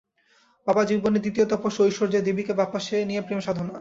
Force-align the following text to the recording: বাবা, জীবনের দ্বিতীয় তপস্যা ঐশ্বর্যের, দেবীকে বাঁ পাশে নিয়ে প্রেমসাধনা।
বাবা, 0.67 0.81
জীবনের 0.85 1.21
দ্বিতীয় 1.23 1.45
তপস্যা 1.47 1.81
ঐশ্বর্যের, 1.83 2.25
দেবীকে 2.27 2.53
বাঁ 2.53 2.67
পাশে 2.73 2.95
নিয়ে 3.09 3.21
প্রেমসাধনা। 3.21 3.69